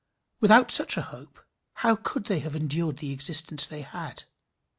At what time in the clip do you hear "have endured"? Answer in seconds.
2.39-2.97